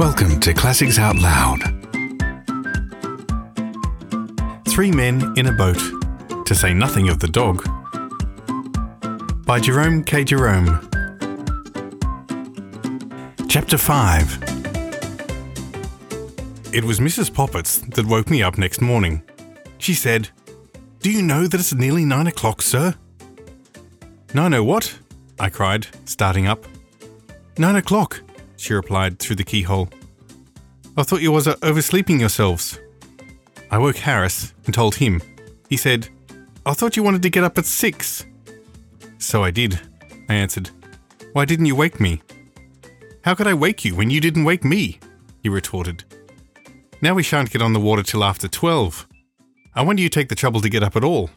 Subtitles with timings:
[0.00, 1.60] Welcome to Classics Out Loud.
[4.66, 5.76] Three Men in a Boat,
[6.46, 7.62] to say nothing of the dog.
[9.44, 10.24] By Jerome K.
[10.24, 10.88] Jerome.
[13.46, 14.38] Chapter 5
[16.72, 17.30] It was Mrs.
[17.34, 19.22] Poppets that woke me up next morning.
[19.76, 20.30] She said,
[21.00, 22.94] Do you know that it's nearly nine o'clock, sir?
[24.32, 24.98] Nine o what?
[25.38, 26.64] I cried, starting up.
[27.58, 28.22] Nine o'clock,
[28.56, 29.88] she replied through the keyhole.
[30.96, 32.78] I thought you was uh, oversleeping yourselves.
[33.70, 35.22] I woke Harris and told him.
[35.68, 36.08] He said,
[36.66, 38.26] I thought you wanted to get up at six.
[39.18, 39.80] So I did,
[40.28, 40.70] I answered.
[41.32, 42.22] Why didn't you wake me?
[43.22, 44.98] How could I wake you when you didn't wake me?
[45.42, 46.04] He retorted.
[47.00, 49.06] Now we shan't get on the water till after twelve.
[49.74, 51.30] I wonder you take the trouble to get up at all.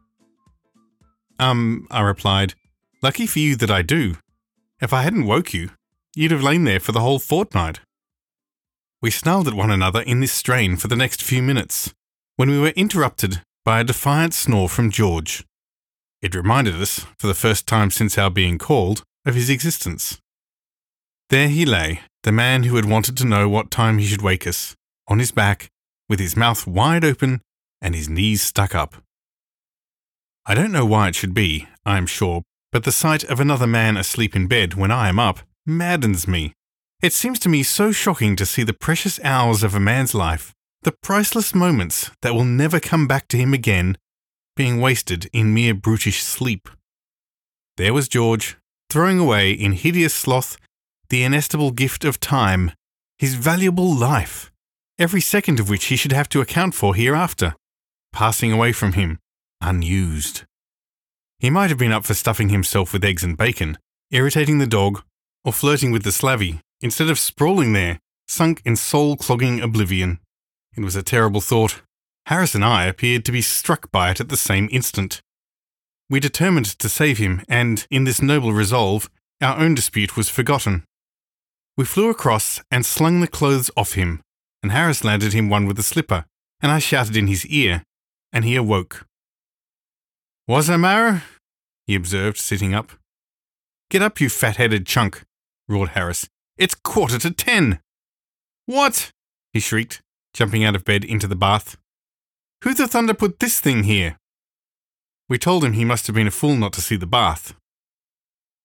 [1.39, 2.55] Um, I replied,
[3.01, 4.15] lucky for you that I do.
[4.81, 5.69] If I hadn't woke you,
[6.15, 7.79] you'd have lain there for the whole fortnight.
[9.03, 11.93] We snarled at one another in this strain for the next few minutes,
[12.37, 15.43] when we were interrupted by a defiant snore from George.
[16.21, 20.21] It reminded us, for the first time since our being called, of his existence.
[21.29, 24.47] There he lay, the man who had wanted to know what time he should wake
[24.47, 24.73] us,
[25.09, 25.67] on his back,
[26.07, 27.41] with his mouth wide open
[27.81, 28.95] and his knees stuck up.
[30.45, 33.67] I don't know why it should be, I am sure, but the sight of another
[33.67, 36.53] man asleep in bed when I am up maddens me.
[37.03, 40.53] It seems to me so shocking to see the precious hours of a man's life,
[40.83, 43.97] the priceless moments that will never come back to him again,
[44.55, 46.69] being wasted in mere brutish sleep.
[47.75, 48.55] There was George,
[48.89, 50.55] throwing away in hideous sloth
[51.09, 52.71] the inestimable gift of time,
[53.17, 54.49] his valuable life,
[54.97, 57.53] every second of which he should have to account for hereafter,
[58.13, 59.19] passing away from him,
[59.59, 60.43] unused.
[61.37, 63.77] He might have been up for stuffing himself with eggs and bacon,
[64.09, 65.03] irritating the dog,
[65.43, 70.19] or flirting with the slavey, instead of sprawling there, sunk in soul clogging oblivion.
[70.75, 71.81] It was a terrible thought.
[72.25, 75.21] Harris and I appeared to be struck by it at the same instant.
[76.09, 79.09] We determined to save him, and in this noble resolve,
[79.41, 80.83] our own dispute was forgotten.
[81.77, 84.21] We flew across and slung the clothes off him,
[84.61, 86.25] and Harris landed him one with a slipper,
[86.61, 87.83] and I shouted in his ear,
[88.31, 89.05] and he awoke.
[90.47, 91.23] Was a matter?
[91.87, 92.91] he observed, sitting up.
[93.89, 95.23] Get up, you fat headed chunk,
[95.67, 96.27] roared Harris.
[96.57, 97.79] It's quarter to ten.
[98.65, 99.11] What?
[99.51, 100.01] he shrieked,
[100.33, 101.77] jumping out of bed into the bath.
[102.63, 104.17] Who the thunder put this thing here?
[105.29, 107.55] We told him he must have been a fool not to see the bath.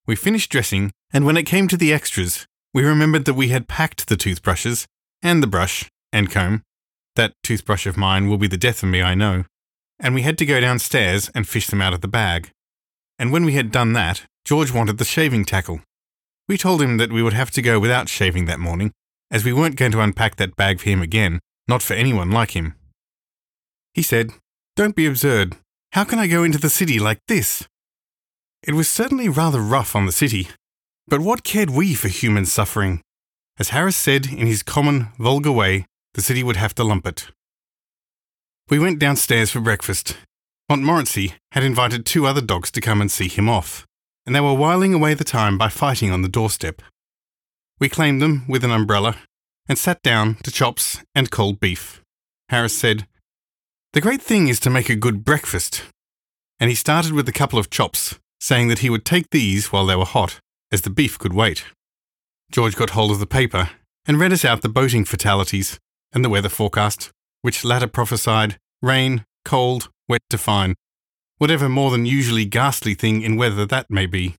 [0.06, 3.68] We finished dressing, and when it came to the extras, we remembered that we had
[3.68, 4.86] packed the toothbrushes,
[5.22, 6.62] and the brush, and comb.
[7.16, 9.44] That toothbrush of mine will be the death of me, I know.
[9.98, 12.50] And we had to go downstairs and fish them out of the bag.
[13.18, 15.80] And when we had done that, George wanted the shaving tackle.
[16.48, 18.92] We told him that we would have to go without shaving that morning,
[19.30, 22.52] as we weren't going to unpack that bag for him again, not for anyone like
[22.52, 22.74] him.
[23.92, 24.30] He said,
[24.74, 25.56] Don't be absurd.
[25.92, 27.66] How can I go into the city like this?
[28.66, 30.48] It was certainly rather rough on the city,
[31.06, 33.02] but what cared we for human suffering?
[33.58, 37.28] As Harris said in his common, vulgar way, the city would have to lump it.
[38.68, 40.16] We went downstairs for breakfast.
[40.68, 43.86] Montmorency had invited two other dogs to come and see him off,
[44.28, 46.82] and they were whiling away the time by fighting on the doorstep.
[47.80, 49.16] We claimed them with an umbrella
[49.66, 52.02] and sat down to chops and cold beef.
[52.50, 53.06] Harris said,
[53.94, 55.84] The great thing is to make a good breakfast.
[56.60, 59.86] And he started with a couple of chops, saying that he would take these while
[59.86, 60.40] they were hot,
[60.70, 61.64] as the beef could wait.
[62.52, 63.70] George got hold of the paper
[64.06, 65.78] and read us out the boating fatalities
[66.12, 70.74] and the weather forecast, which latter prophesied rain, cold, wet to fine,
[71.38, 74.34] whatever more than usually ghastly thing in weather that may be.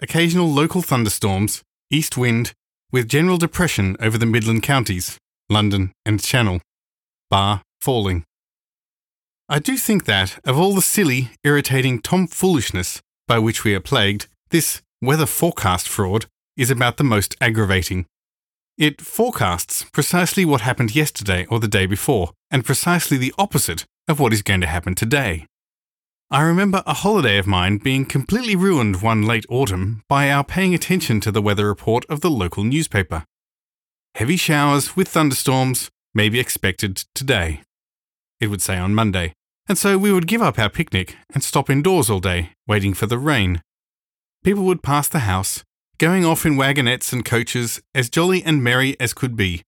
[0.00, 2.52] Occasional local thunderstorms, east wind,
[2.90, 5.18] with general depression over the Midland counties,
[5.50, 6.60] London and Channel,
[7.30, 8.24] bar falling.
[9.48, 14.26] I do think that, of all the silly, irritating tomfoolishness by which we are plagued,
[14.50, 16.26] this weather forecast fraud
[16.56, 18.06] is about the most aggravating.
[18.76, 24.20] It forecasts precisely what happened yesterday or the day before, and precisely the opposite of
[24.20, 25.46] what is going to happen today.
[26.30, 30.74] I remember a holiday of mine being completely ruined one late autumn by our paying
[30.74, 33.24] attention to the weather report of the local newspaper.
[34.14, 37.62] Heavy showers with thunderstorms may be expected today,
[38.40, 39.32] it would say on Monday,
[39.70, 43.06] and so we would give up our picnic and stop indoors all day, waiting for
[43.06, 43.62] the rain.
[44.44, 45.64] People would pass the house,
[45.96, 49.62] going off in wagonettes and coaches, as jolly and merry as could be,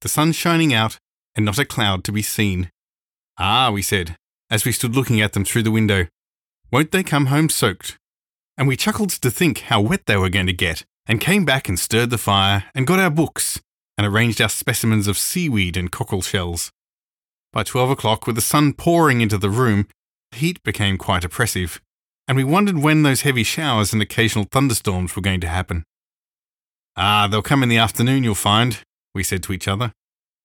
[0.00, 0.96] the sun shining out
[1.36, 2.70] and not a cloud to be seen.
[3.36, 4.16] Ah, we said,
[4.50, 6.06] as we stood looking at them through the window.
[6.70, 7.98] Won't they come home soaked?
[8.56, 11.68] And we chuckled to think how wet they were going to get, and came back
[11.68, 13.60] and stirred the fire and got our books,
[13.96, 16.70] and arranged our specimens of seaweed and cockle shells.
[17.52, 19.88] By 12 o'clock, with the sun pouring into the room,
[20.32, 21.80] the heat became quite oppressive,
[22.26, 25.84] and we wondered when those heavy showers and occasional thunderstorms were going to happen.
[26.96, 28.80] Ah, they'll come in the afternoon, you'll find,
[29.14, 29.92] we said to each other.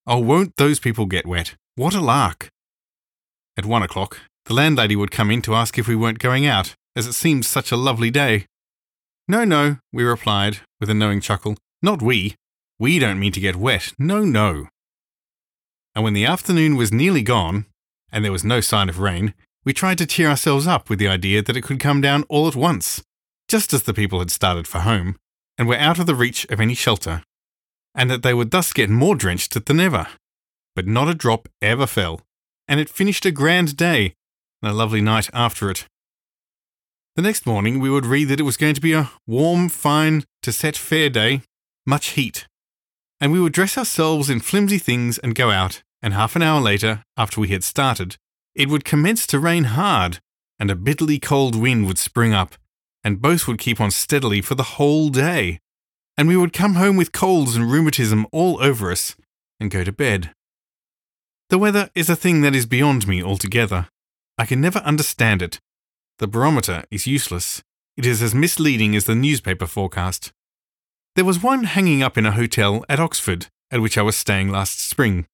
[0.07, 1.55] Oh, won't those people get wet?
[1.75, 2.49] What a lark!
[3.55, 6.75] At one o'clock, the landlady would come in to ask if we weren't going out,
[6.95, 8.45] as it seemed such a lovely day.
[9.27, 11.57] No, no, we replied, with a knowing chuckle.
[11.81, 12.35] Not we.
[12.79, 13.93] We don't mean to get wet.
[13.97, 14.67] No, no.
[15.95, 17.65] And when the afternoon was nearly gone,
[18.11, 19.33] and there was no sign of rain,
[19.63, 22.47] we tried to cheer ourselves up with the idea that it could come down all
[22.47, 23.03] at once,
[23.47, 25.15] just as the people had started for home,
[25.57, 27.23] and were out of the reach of any shelter,
[27.95, 30.07] and that they would thus get more drenched than ever.
[30.75, 32.21] But not a drop ever fell,
[32.67, 34.13] and it finished a grand day,
[34.61, 35.87] and a lovely night after it.
[37.15, 40.23] The next morning, we would read that it was going to be a warm, fine,
[40.41, 41.41] to set fair day,
[41.85, 42.47] much heat.
[43.21, 46.59] And we would dress ourselves in flimsy things and go out, and half an hour
[46.59, 48.17] later, after we had started,
[48.55, 50.19] it would commence to rain hard,
[50.59, 52.55] and a bitterly cold wind would spring up,
[53.03, 55.59] and both would keep on steadily for the whole day.
[56.17, 59.15] And we would come home with colds and rheumatism all over us,
[59.59, 60.31] and go to bed.
[61.49, 63.87] The weather is a thing that is beyond me altogether.
[64.37, 65.59] I can never understand it,
[66.19, 67.61] the barometer is useless.
[67.97, 70.31] It is as misleading as the newspaper forecast.
[71.15, 74.49] There was one hanging up in a hotel at Oxford, at which I was staying
[74.49, 75.25] last spring,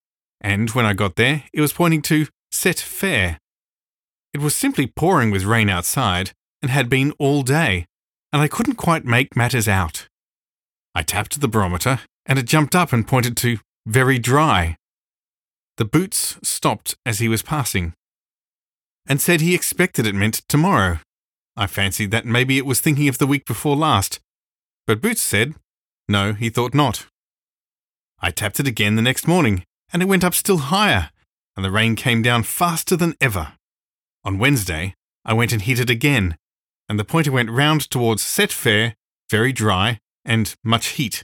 [0.42, 3.38] and when I got there, it was pointing to set fair.
[4.34, 7.86] It was simply pouring with rain outside, and had been all day,
[8.34, 10.08] and I couldn't quite make matters out.
[10.96, 14.76] I tapped the barometer, and it jumped up and pointed to very dry.
[15.80, 17.94] The boots stopped as he was passing
[19.08, 21.00] and said he expected it meant tomorrow.
[21.56, 24.20] I fancied that maybe it was thinking of the week before last,
[24.86, 25.56] but Boots said
[26.10, 27.06] no, he thought not.
[28.20, 31.12] I tapped it again the next morning, and it went up still higher,
[31.56, 33.54] and the rain came down faster than ever.
[34.26, 36.36] On Wednesday, I went and hit it again,
[36.90, 38.96] and the pointer went round towards set fair,
[39.32, 41.24] very dry, and much heat,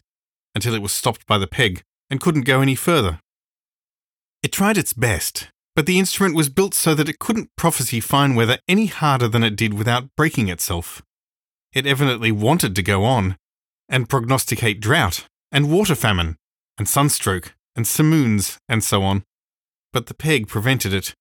[0.53, 3.19] until it was stopped by the peg and couldn't go any further.
[4.45, 8.35] It tried its best, but the instrument was built so that it couldn't prophesy fine
[8.35, 11.01] weather any harder than it did without breaking itself.
[11.73, 13.37] It evidently wanted to go on
[13.89, 16.37] and prognosticate drought and water famine
[16.77, 19.23] and sunstroke and simoons and so on,
[19.91, 21.15] but the peg prevented it,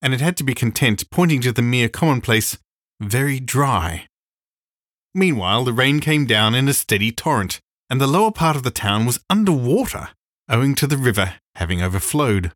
[0.00, 2.56] and it had to be content pointing to the mere commonplace,
[2.98, 4.06] very dry.
[5.14, 8.70] Meanwhile, the rain came down in a steady torrent, and the lower part of the
[8.70, 10.08] town was under water,
[10.48, 12.52] owing to the river having overflowed.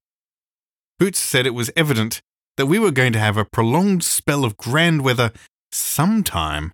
[0.99, 2.21] Boots said it was evident
[2.57, 5.33] that we were going to have a prolonged spell of grand weather
[5.71, 6.73] sometime,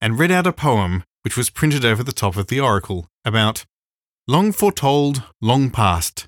[0.00, 3.64] and read out a poem which was printed over the top of the oracle about
[4.28, 6.26] long foretold, long past,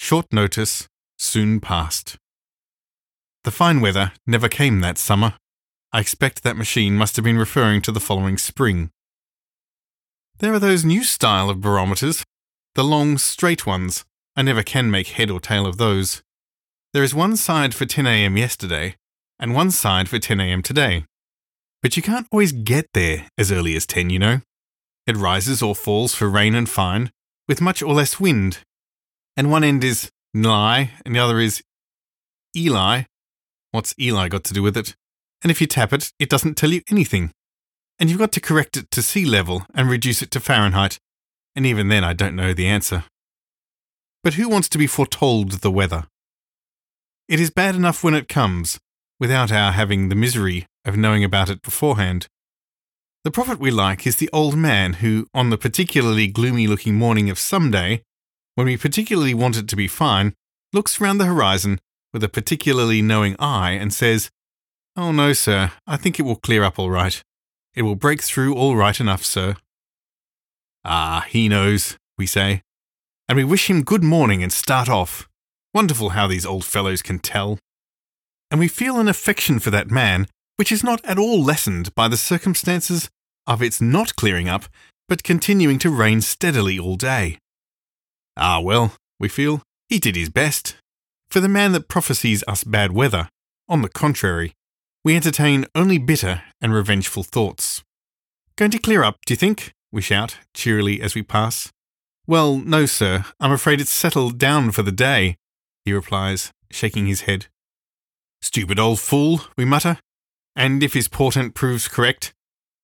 [0.00, 0.88] short notice,
[1.18, 2.16] soon past.
[3.44, 5.34] The fine weather never came that summer.
[5.92, 8.90] I expect that machine must have been referring to the following spring.
[10.38, 12.24] There are those new style of barometers,
[12.74, 14.04] the long, straight ones.
[14.36, 16.22] I never can make head or tail of those.
[16.92, 18.96] There is one side for 10 am yesterday
[19.38, 21.04] and one side for 10 am today.
[21.82, 24.40] But you can't always get there as early as 10, you know.
[25.06, 27.10] It rises or falls for rain and fine,
[27.48, 28.58] with much or less wind.
[29.36, 31.62] And one end is Nly and the other is
[32.56, 33.04] Ely.
[33.70, 34.94] What's Ely got to do with it?
[35.42, 37.32] And if you tap it, it doesn't tell you anything.
[37.98, 40.98] And you've got to correct it to sea level and reduce it to Fahrenheit.
[41.56, 43.04] And even then, I don't know the answer.
[44.22, 46.06] But who wants to be foretold the weather?
[47.28, 48.78] It is bad enough when it comes,
[49.18, 52.26] without our having the misery of knowing about it beforehand.
[53.24, 57.30] The prophet we like is the old man who, on the particularly gloomy looking morning
[57.30, 58.02] of some day,
[58.54, 60.34] when we particularly want it to be fine,
[60.72, 61.78] looks round the horizon
[62.12, 64.30] with a particularly knowing eye and says,
[64.96, 67.22] Oh no, sir, I think it will clear up all right.
[67.74, 69.56] It will break through all right enough, sir.
[70.84, 72.62] Ah, he knows, we say,
[73.30, 75.28] and we wish him good morning and start off.
[75.72, 77.60] Wonderful how these old fellows can tell.
[78.50, 82.08] And we feel an affection for that man, which is not at all lessened by
[82.08, 83.08] the circumstances
[83.46, 84.64] of its not clearing up,
[85.08, 87.38] but continuing to rain steadily all day.
[88.36, 90.74] Ah, well, we feel, he did his best.
[91.30, 93.28] For the man that prophesies us bad weather,
[93.68, 94.54] on the contrary,
[95.04, 97.84] we entertain only bitter and revengeful thoughts.
[98.56, 99.70] Going to clear up, do you think?
[99.92, 101.70] We shout cheerily as we pass.
[102.30, 105.34] Well, no, sir, I'm afraid it's settled down for the day
[105.84, 107.46] he replies, shaking his head.
[108.40, 109.98] Stupid old fool, we mutter.
[110.54, 112.32] And if his portent proves correct,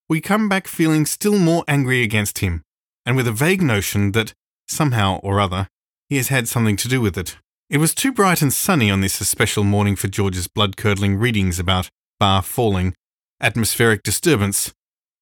[0.09, 2.63] we come back feeling still more angry against him,
[3.05, 4.33] and with a vague notion that
[4.67, 5.69] somehow or other,
[6.09, 7.37] he has had something to do with it.
[7.71, 11.61] It was too bright and sunny on this especial morning for George's blood curdling readings
[11.61, 11.89] about
[12.19, 12.95] bar falling,
[13.41, 14.75] atmospheric disturbance,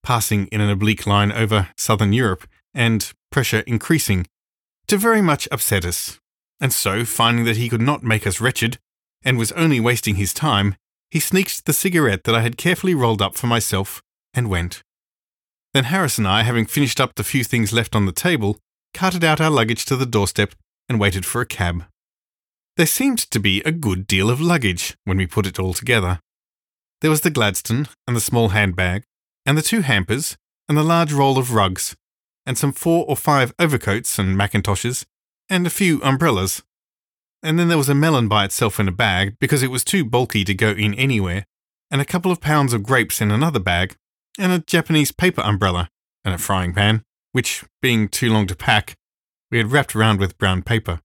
[0.03, 4.27] passing in an oblique line over southern Europe, and pressure increasing,
[4.87, 6.19] to very much upset us.
[6.61, 8.79] And so, finding that he could not make us wretched,
[9.25, 10.77] and was only wasting his time,
[11.11, 14.03] he sneaked the cigarette that I had carefully rolled up for myself
[14.35, 14.83] and went.
[15.73, 18.59] Then Harris and I, having finished up the few things left on the table,
[18.93, 20.55] carted out our luggage to the doorstep
[20.89, 21.85] and waited for a cab.
[22.77, 26.21] There seemed to be a good deal of luggage when we put it all together.
[27.01, 29.05] There was the Gladstone and the small handbag,
[29.47, 30.37] and the two hampers,
[30.69, 31.95] and the large roll of rugs,
[32.47, 35.05] and some four or five overcoats and mackintoshes,
[35.49, 36.63] and a few umbrellas.
[37.43, 40.05] And then there was a melon by itself in a bag because it was too
[40.05, 41.47] bulky to go in anywhere,
[41.91, 43.97] and a couple of pounds of grapes in another bag,
[44.39, 45.89] and a Japanese paper umbrella,
[46.25, 48.97] and a frying pan, which, being too long to pack,
[49.51, 51.01] we had wrapped round with brown paper.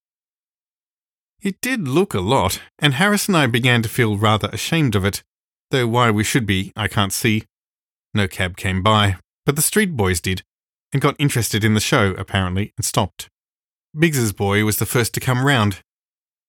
[1.42, 5.06] It did look a lot, and Harris and I began to feel rather ashamed of
[5.06, 5.24] it,
[5.72, 7.44] though why we should be, I can't see.
[8.14, 10.44] No cab came by, but the street boys did,
[10.92, 13.30] and got interested in the show, apparently, and stopped.
[13.98, 15.82] Biggs's boy was the first to come round.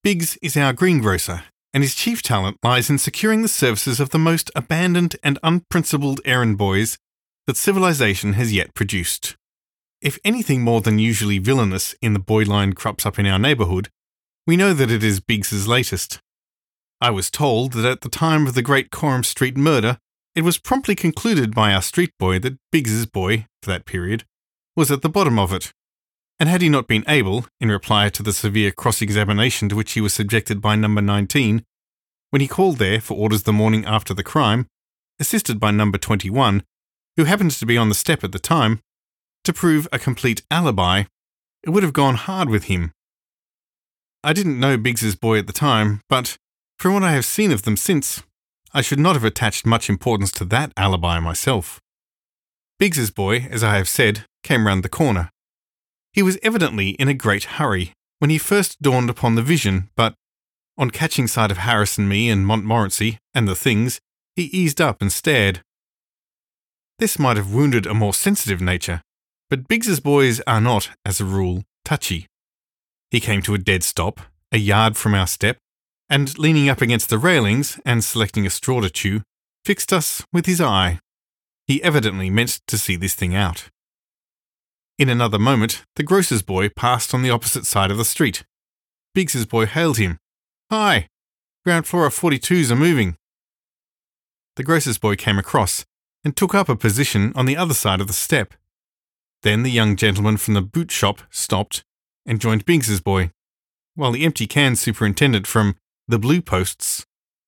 [0.02, 4.18] Biggs is our greengrocer, and his chief talent lies in securing the services of the
[4.18, 6.98] most abandoned and unprincipled errand boys
[7.46, 9.36] that civilization has yet produced.
[10.00, 13.88] If anything more than usually villainous in the boy line crops up in our neighbourhood,
[14.46, 16.20] we know that it is Biggs's latest.
[17.00, 19.98] I was told that at the time of the great Coram Street murder,
[20.34, 24.24] it was promptly concluded by our street boy that Biggs's boy, for that period,
[24.76, 25.72] was at the bottom of it.
[26.38, 29.92] And had he not been able, in reply to the severe cross examination to which
[29.92, 31.64] he was subjected by number 19,
[32.30, 34.66] when he called there for orders the morning after the crime,
[35.18, 36.62] assisted by number 21,
[37.16, 38.80] who happened to be on the step at the time,
[39.44, 41.04] to prove a complete alibi,
[41.62, 42.92] it would have gone hard with him.
[44.22, 46.36] I didn't know Biggs's boy at the time, but
[46.78, 48.22] from what I have seen of them since,
[48.72, 51.80] I should not have attached much importance to that alibi myself.
[52.78, 55.30] Biggs's boy, as I have said, came round the corner.
[56.12, 60.14] He was evidently in a great hurry when he first dawned upon the vision, but
[60.78, 64.00] on catching sight of Harris and me and Montmorency and the things,
[64.36, 65.62] he eased up and stared.
[66.98, 69.02] This might have wounded a more sensitive nature,
[69.48, 72.26] but Biggs's boys are not, as a rule, touchy.
[73.10, 74.20] He came to a dead stop,
[74.52, 75.58] a yard from our step,
[76.10, 79.22] and leaning up against the railings and selecting a straw to chew,
[79.64, 80.98] fixed us with his eye.
[81.66, 83.70] He evidently meant to see this thing out.
[84.98, 88.44] In another moment, the grocer's boy passed on the opposite side of the street.
[89.14, 90.18] Biggs's boy hailed him
[90.70, 91.08] Hi,
[91.64, 93.16] ground floor of 42s are moving.
[94.56, 95.84] The grocer's boy came across
[96.24, 98.54] and took up a position on the other side of the step.
[99.42, 101.82] Then the young gentleman from the boot shop stopped
[102.26, 103.30] and joined Biggs's boy,
[103.94, 105.76] while the empty can superintendent from
[106.10, 107.06] the Blue Posts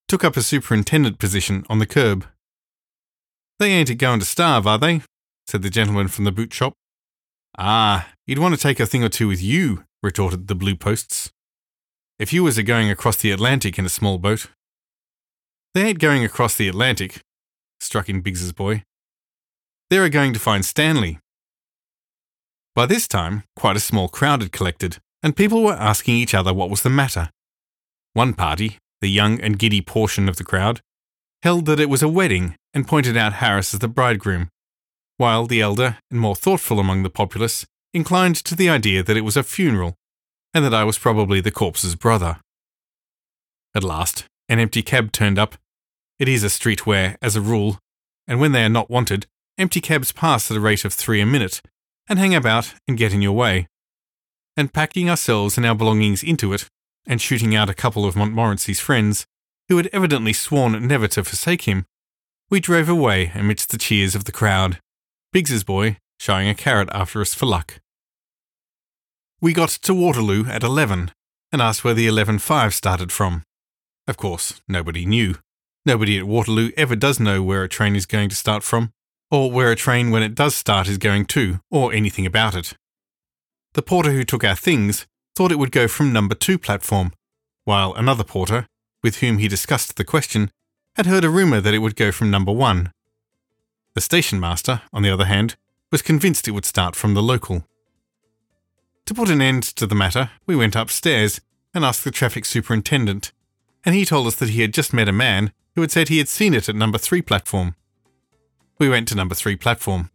[0.09, 2.27] took up a superintendent position on the curb.
[3.59, 5.03] They ain't a going to starve, are they?
[5.47, 6.75] said the gentleman from the boot shop.
[7.59, 11.33] Ah, he'd want to take a thing or two with you, retorted the Blue Posts
[12.23, 14.47] if you was a going across the Atlantic in a small boat.
[15.75, 17.21] They ain't going across the Atlantic,
[17.81, 18.85] struck in Biggs's boy.
[19.91, 21.19] They're a going to find Stanley.
[22.77, 26.55] By this time, quite a small crowd had collected, and people were asking each other
[26.55, 27.31] what was the matter.
[28.15, 30.81] One party, the young and giddy portion of the crowd,
[31.43, 34.49] held that it was a wedding and pointed out Harris as the bridegroom,
[35.17, 39.23] while the elder and more thoughtful among the populace inclined to the idea that it
[39.23, 39.95] was a funeral
[40.55, 42.39] and that I was probably the corpse's brother.
[43.75, 45.57] At last, an empty cab turned up.
[46.19, 47.79] It is a street where, as a rule,
[48.29, 49.27] and when they are not wanted,
[49.59, 51.63] empty cabs pass at a rate of three a minute
[52.09, 53.67] and hang about and get in your way.
[54.57, 56.67] And packing ourselves and our belongings into it,
[57.07, 59.27] and shooting out a couple of Montmorency's friends,
[59.69, 61.87] who had evidently sworn never to forsake him,
[62.51, 64.79] we drove away amidst the cheers of the crowd,
[65.33, 67.81] Biggs's boy shying a carrot after us for luck.
[69.41, 71.11] We got to Waterloo at 11
[71.51, 73.43] and asked where the 11.5 started from.
[74.07, 75.37] Of course, nobody knew.
[75.85, 78.93] Nobody at Waterloo ever does know where a train is going to start from,
[79.31, 82.75] or where a train when it does start is going to, or anything about it.
[83.75, 87.13] The porter who took our things thought it would go from number 2 platform,
[87.65, 88.67] while another porter,
[89.03, 90.51] with whom he discussed the question,
[90.97, 92.93] had heard a rumour that it would go from number 1.
[93.95, 95.57] The station master, on the other hand,
[95.91, 97.65] was convinced it would start from the local.
[99.07, 101.41] To put an end to the matter, we went upstairs
[101.75, 103.33] and asked the traffic superintendent,
[103.85, 106.19] and he told us that he had just met a man who had said he
[106.19, 107.75] had seen it at number 3 platform.
[108.79, 110.11] We went to number 3 platform,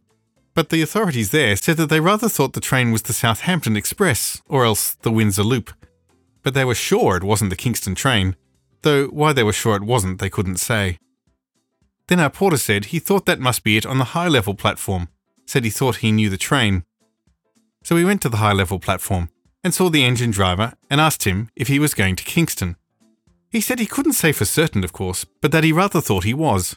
[0.58, 4.42] but the authorities there said that they rather thought the train was the Southampton Express
[4.48, 5.70] or else the Windsor Loop.
[6.42, 8.34] But they were sure it wasn't the Kingston train,
[8.82, 10.98] though why they were sure it wasn't they couldn't say.
[12.08, 15.06] Then our porter said he thought that must be it on the high level platform,
[15.46, 16.82] said he thought he knew the train.
[17.84, 19.28] So we went to the high level platform
[19.62, 22.74] and saw the engine driver and asked him if he was going to Kingston.
[23.48, 26.34] He said he couldn't say for certain, of course, but that he rather thought he
[26.34, 26.76] was.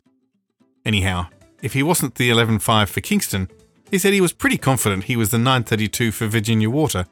[0.85, 1.29] Anyhow,
[1.63, 3.49] if he wasn't the 11.5 for Kingston,
[3.91, 7.05] he said he was pretty confident he was the 9.32 for Virginia Water,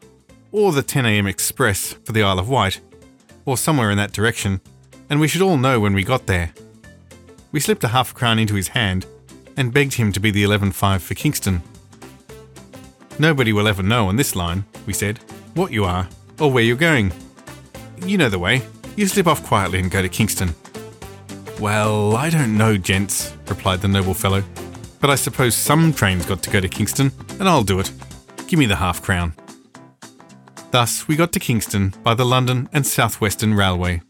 [0.52, 2.80] or the 10am Express for the Isle of Wight,
[3.46, 4.62] or somewhere in that direction,
[5.10, 6.54] and we should all know when we got there.
[7.52, 9.06] We slipped a half crown into his hand
[9.58, 11.62] and begged him to be the 11.5 for Kingston.
[13.20, 15.20] Nobody will ever know on this line, we said,
[15.56, 16.08] what you are
[16.40, 17.12] or where you're going.
[18.06, 18.62] You know the way.
[18.96, 20.56] You slip off quietly and go to Kingston.
[21.60, 24.44] Well, I don't know, gents, replied the noble fellow,
[25.00, 27.92] but I suppose some train's got to go to Kingston, and I'll do it.
[28.48, 29.34] Give me the half crown.
[30.72, 34.02] Thus, we got to Kingston by the London and South Western Railway.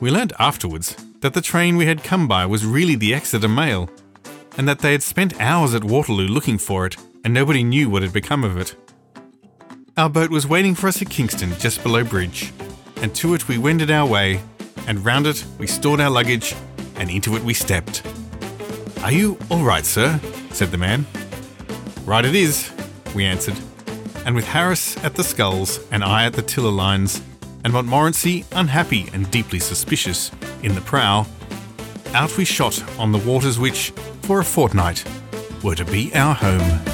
[0.00, 3.88] We learnt afterwards that the train we had come by was really the Exeter Mail,
[4.58, 8.02] and that they had spent hours at Waterloo looking for it, and nobody knew what
[8.02, 8.76] had become of it.
[9.96, 12.52] Our boat was waiting for us at Kingston just below bridge,
[13.00, 14.42] and to it we wended our way
[14.86, 16.54] and round it we stored our luggage,
[16.96, 18.02] and into it we stepped.
[19.04, 20.18] Are you all right, sir?
[20.50, 21.04] said the man.
[22.06, 22.72] Right it is,
[23.14, 23.54] we answered.
[24.24, 27.20] And with Harris at the sculls and I at the tiller lines,
[27.64, 30.30] and Montmorency unhappy and deeply suspicious
[30.62, 31.26] in the prow,
[32.14, 33.90] out we shot on the waters which,
[34.22, 35.04] for a fortnight,
[35.62, 36.93] were to be our home.